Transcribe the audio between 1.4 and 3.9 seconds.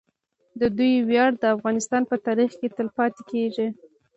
افغانستان په تاریخ کې تل پاتې کیږي.